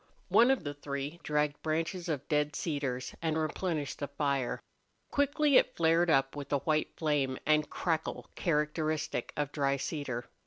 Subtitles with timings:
[0.29, 4.59] One of the three dragged branches of dead cedars and replenished the fire.
[5.11, 10.25] Quickly it flared up, with the white flame and crackle characteristic of dry cedar.